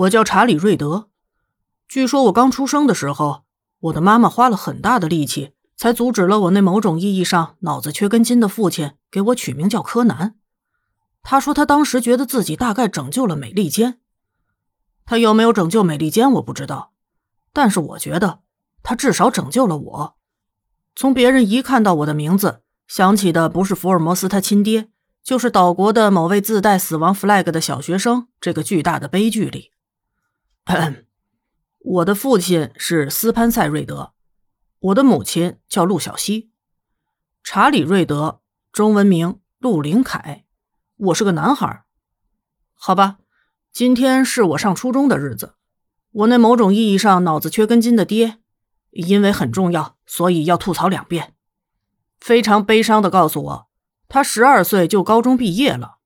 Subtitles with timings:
[0.00, 1.10] 我叫查理·瑞德。
[1.86, 3.44] 据说我刚出生的时候，
[3.80, 10.36] 我的妈妈花了很大的力气，才阻止了我那某种意义上脑子缺根筋的父亲给我取名叫柯南。
[11.22, 13.98] 他说他当时觉得自己大概拯救了美利坚。
[15.04, 16.92] 他有没有拯救美利坚，我不知道，
[17.52, 18.40] 但是我觉得
[18.82, 20.16] 他至少拯救了我。
[20.96, 24.88] 从别人一看到我的名字，想起的不是福尔摩斯他亲爹，
[25.22, 28.28] 就是岛国的某位自带死亡 flag 的小学生。
[28.40, 29.72] 这个巨大的悲剧里，
[31.78, 34.12] 我的父亲是斯潘塞·瑞德，
[34.78, 36.50] 我的母亲叫陆小西，
[37.42, 40.44] 查理·瑞德，中文名陆林凯。
[40.96, 41.84] 我是个男孩。
[42.74, 43.18] 好吧，
[43.72, 45.54] 今天是我上初中的日子。
[46.12, 48.38] 我那某种意义上脑子缺根筋的爹。
[48.90, 51.36] 因为很重要，所以要吐槽两遍。
[52.18, 53.70] 非常悲伤的告诉我，
[54.08, 55.98] 他十二岁就高中毕业了。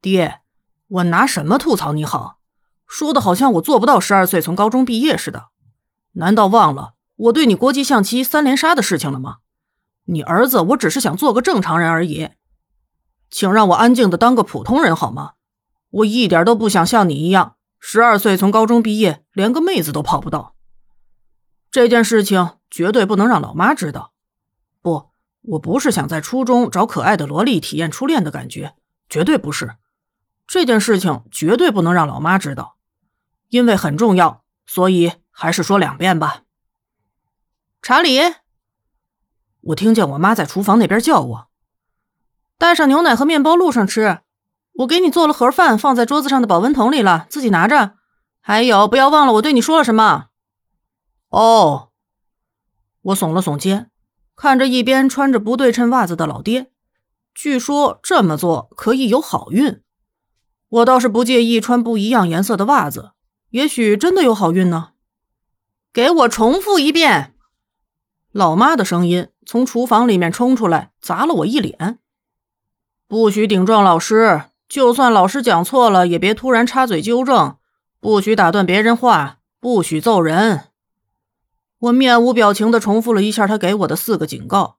[0.00, 0.40] 爹，
[0.88, 2.39] 我拿什么吐槽你好？
[2.90, 5.50] 说的好像我做不到十二岁从高中毕业似的。
[6.14, 9.36] 难道忘了我对你国际象棋三连杀的事情了吗？
[10.06, 12.30] 你儿子，我只是想做个正常人而已。
[13.30, 15.34] 请让我安静的当个普通人好吗？
[15.90, 20.56] 我一点都不想像你一样，十二岁从高中毕业，连个妹子都泡不到。
[21.70, 24.12] 这件事情绝对不能让老妈知道。
[24.82, 25.10] 不，
[25.42, 28.74] 我不是想在初中找可爱的萝莉体验初恋的感觉，
[29.08, 29.76] 绝对不是。
[30.48, 32.76] 这件事情绝对不能让老妈知道，
[33.50, 36.42] 因为很重要，所以还是说两遍吧。
[37.82, 38.18] 查理，
[39.60, 41.48] 我听见我妈在厨房那边叫我，
[42.56, 44.20] 带上牛奶和面包，路上吃。
[44.74, 47.96] 我给你做了盒饭，放在桌子上的保温桶里了，自己拿着。
[48.40, 50.28] 还有，不要忘了我对你说了什么。
[51.28, 51.90] 哦，
[53.02, 53.90] 我耸了耸肩，
[54.36, 56.70] 看着一边穿着不对称袜子的老爹。
[57.34, 59.82] 据说这么做可以有好运，
[60.68, 63.12] 我倒是不介意穿不一样颜色的袜子，
[63.50, 64.90] 也许真的有好运呢。
[65.92, 67.34] 给我重复一遍！
[68.30, 71.98] 老妈的声音从厨房里面冲出来，砸了我一脸。
[73.08, 77.56] 不许顶撞老师，就算老师讲错了，也别突然插嘴纠正。
[77.98, 80.68] 不许打断别人话，不许揍人。
[81.80, 84.78] 我面无表情地重复了一下他给我的四个警告。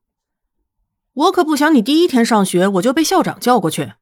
[1.14, 3.94] 我可不想你第一天上学我就被校长叫过去。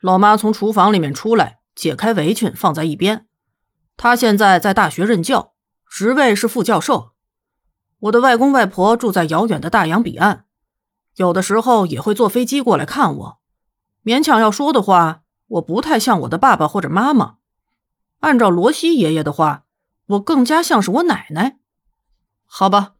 [0.00, 3.26] 老妈从厨房里面出来，解开围裙放在一边。
[3.96, 5.52] 他现在在大学任教，
[5.88, 7.12] 职位是副教授。
[8.00, 10.46] 我的外公外婆住在遥远的大洋彼岸，
[11.16, 13.38] 有的时候也会坐飞机过来看我。
[14.04, 17.36] 勉强要说的话，我不太像我的爸爸或者妈妈。
[18.20, 19.64] 按照罗西爷爷的话，
[20.06, 21.58] 我更加像是我奶奶。
[22.44, 22.94] 好吧，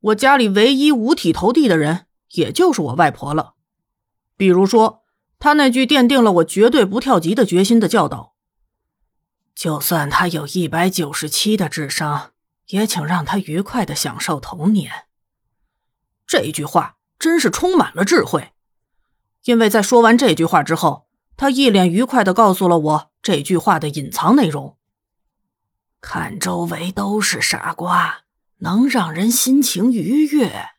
[0.00, 3.54] 我家里唯一五体投地的人，也就是我外婆了。
[4.36, 5.02] 比如说，
[5.38, 8.34] 她那句奠定了我绝对不跳级的决心的教导
[9.58, 12.30] ：“就算他有一百九十七的智商，
[12.68, 15.06] 也请让他愉快的享受童年。”
[16.28, 18.52] 这句话真是充满了智慧，
[19.46, 24.76] 因为在说完这句话之后，他一脸愉快的告诉了我这句话的隐藏内容
[26.00, 28.20] ：“看周围都是傻瓜。”
[28.60, 30.70] 能让人心情愉悦。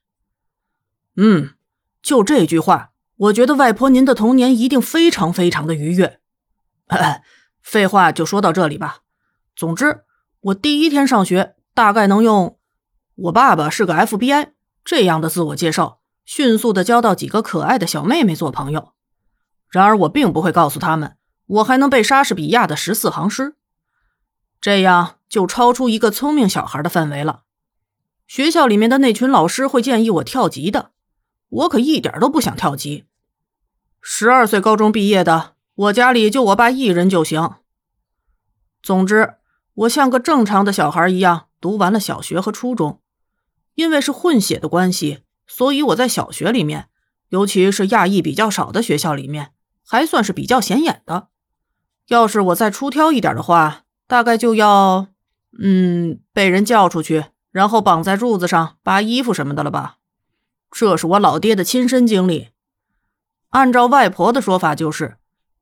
[1.16, 1.56] 嗯，
[2.02, 6.20] 就这句话，我觉得外婆您的童年一定非常非常的愉悦。
[7.70, 9.02] 废话就说到这里吧。
[9.56, 10.04] 总之，
[10.40, 12.58] 我第一天上学，大概能用
[13.14, 14.54] “我爸爸是个 FBI”
[14.84, 18.94] 这样的自我介绍，迅速的交到几个可爱的小妹妹做朋友。
[19.70, 21.16] 然而，我并不会告诉他们，
[21.46, 23.54] 我还能背莎士比亚的十四行诗，
[24.60, 27.44] 这样就超出一个聪明小孩的范围了。
[28.26, 30.90] 学校里面的那群老师会建议我跳级的，
[31.50, 33.06] 我可一点都不想跳级。
[34.02, 37.52] 十二岁高中毕业的，我家里就我爸一人就行。
[38.84, 39.36] 总之，
[39.76, 43.02] 我像个正常的小孩一样读完了小学和初中。
[43.76, 46.90] 因为是混血的关系，所以我在小学里面，
[47.30, 49.54] 尤其是亚裔比较少的学校里面，
[49.88, 51.30] 还算是比较显眼的。
[52.08, 55.08] 要是我再出挑一点的话，大概就要，
[55.62, 57.28] 嗯，被人叫出去。
[57.52, 60.00] 然后绑在柱子上扒衣服什么的了吧？
[60.70, 62.50] 这是我老爹的亲身经历。
[63.52, 65.18] 按照外婆的说法，就是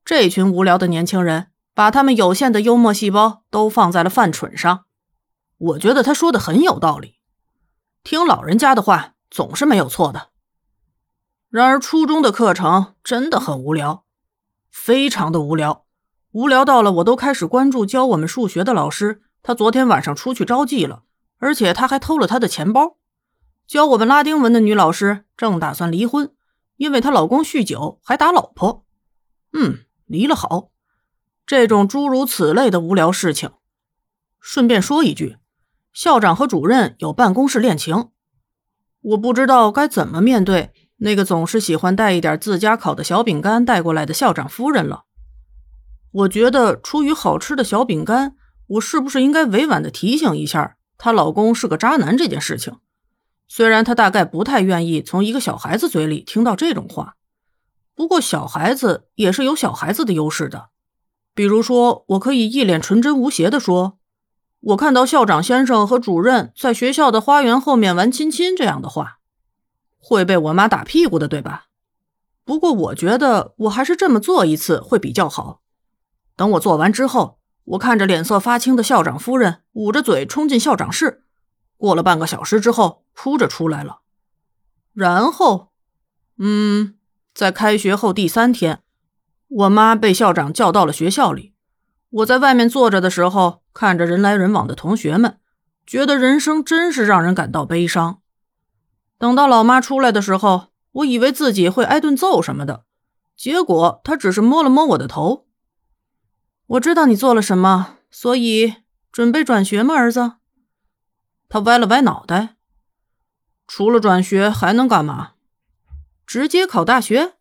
[0.08, 4.86] 这群无聊的年轻人把他们有限的幽默细胞都放在了犯蠢上。
[5.58, 7.16] 我觉得他说的很有道理，
[8.02, 10.30] 听老人家的话总是没有错的。
[11.50, 14.04] 然而初中的课程真的很无聊，
[14.70, 15.84] 非常的无聊，
[16.30, 21.02] 无聊到了我都开始关注教我们数学的老师，他昨天晚上出去招妓了。
[21.36, 22.96] 而且他还偷了他的钱包。
[23.66, 26.32] 教我们拉丁文的女老师正打算离婚，
[26.78, 28.86] 因为她老公酗酒还打老婆。
[29.52, 30.70] 嗯，离了好。
[31.46, 33.52] 这种诸如此类的无聊事情。
[34.40, 35.36] 顺便说一句，
[35.92, 38.10] 校长和主任有办公室恋情，
[39.00, 45.04] 我不知道该怎么面对那个总是喜欢带一点自家烤的小饼干带过来的校长夫人了。
[46.10, 48.34] 我觉得出于好吃的小饼干，
[48.66, 52.78] 我是不是应该委婉的提醒一下她老公是个渣男这件事情？
[53.46, 57.16] 虽然她大概不太愿意从一个小孩子嘴里听到这种话，
[57.98, 60.68] 不过小孩子也是有小孩子的优势的。
[61.34, 63.98] 比如说，我可以一脸纯真无邪的说
[64.70, 69.18] ：“我看到校长先生和主任在学校的花园后面玩亲亲。”这样的话
[69.98, 71.64] 会被我妈打屁股的，对吧？
[72.44, 75.62] 不过我觉得我还是这么做一次会比较好。
[76.36, 81.24] 等我做完之后，我看着脸色发青的校长夫人，捂着嘴冲进校长室。
[81.76, 84.02] 过了半个小时之后，哭着出来了。
[84.92, 85.72] 然后，
[86.38, 86.94] 嗯，
[87.38, 88.82] 在开学后第三天，
[89.46, 91.54] 我妈被校长叫到了学校里。
[92.10, 95.38] 我在外面坐着的时候，看着人来人往的同学们，
[95.86, 98.20] 觉得人生真是让人感到悲伤。
[99.18, 102.82] 等到老妈出来的时候，我以为自己会挨顿揍什么的，
[103.36, 105.46] 结果她只是摸了摸我的头。
[106.66, 108.74] 我知道你做了什么，所以
[109.12, 110.32] 准备转学吗，儿子？
[111.48, 112.56] 他歪了歪脑袋，
[113.68, 115.34] 除了转学还能干嘛？
[116.28, 117.36] 直接考大学？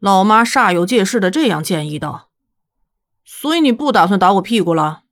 [0.00, 2.28] 老妈煞有介事的这样建议道。
[3.24, 5.04] 所以你不打算打我屁股了？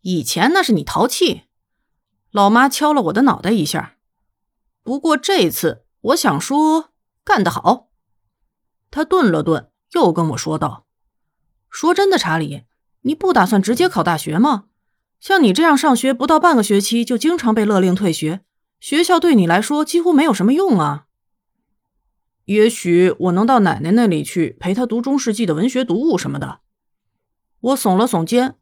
[0.00, 1.42] 以前那是你淘气。
[2.32, 3.98] 老妈敲了我的脑袋一下。
[4.82, 6.90] 不过这次我想说，
[7.22, 7.86] 干得好。
[8.90, 10.86] 他顿了顿，又跟我说道
[11.70, 12.64] ：“说真的，查理，
[13.02, 14.64] 你不打算直接考大学吗？”
[15.22, 18.40] 像你这样上学不到半个学期就经常被勒令退学，
[18.80, 21.05] 学校对你来说几乎没有什么用啊。
[22.46, 26.60] 也许我能到奶奶那里去陪她读中世纪的文学读物什么的。
[27.60, 28.56] 我耸了耸肩。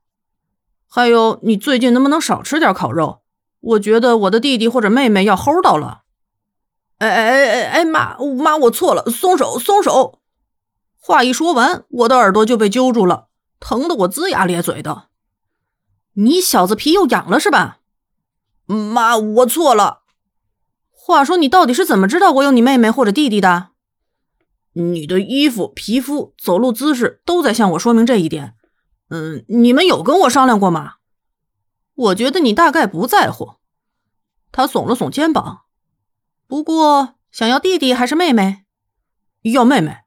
[0.89, 3.23] 还有，你最近能不能少吃点烤肉？
[3.61, 6.03] 我觉得我的弟弟或者妹妹要齁到了。
[6.99, 10.21] 哎哎哎哎哎妈妈，我错了，松手松手！
[10.99, 13.29] 话一说完，我的耳朵就被揪住了，
[13.61, 15.09] 疼得我龇牙咧嘴的。
[16.15, 17.81] 你小子皮又痒了是吧？
[18.65, 20.05] 妈，我错了。
[20.91, 23.74] 话说，你到底是怎么知道我有你妹妹或者弟弟的？
[24.75, 28.55] 你的衣服、皮肤、走路姿势都在向我说明这一点。
[29.09, 30.95] 嗯，你们有跟我商量过吗？
[31.95, 33.55] 我觉得你大概不在乎。
[34.51, 35.63] 他耸了耸肩膀。
[36.47, 38.65] 不过，想要弟弟还是妹妹？
[39.43, 39.99] 要妹妹。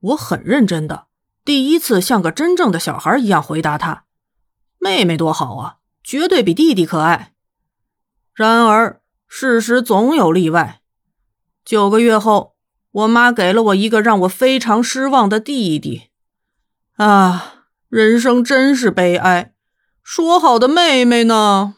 [0.00, 1.06] 我很认真的，
[1.44, 4.04] 第一次像个真正的小孩一样回答他。
[4.78, 7.34] 妹妹多好啊，绝对比弟弟可爱。
[8.34, 10.82] 然而事实总有例外。
[11.64, 12.51] 九个月后，
[12.92, 16.10] 我妈给了我一个让我非常失望的弟弟。
[16.96, 19.52] 啊，人生真是悲哀。
[20.02, 21.74] 说好的妹妹呢？